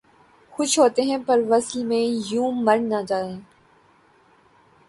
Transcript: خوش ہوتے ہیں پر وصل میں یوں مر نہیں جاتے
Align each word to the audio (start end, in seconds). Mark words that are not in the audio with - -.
خوش 0.53 0.71
ہوتے 0.79 1.01
ہیں 1.01 1.17
پر 1.27 1.39
وصل 1.49 1.83
میں 1.89 2.03
یوں 2.31 2.51
مر 2.65 2.77
نہیں 2.79 3.05
جاتے 3.07 3.33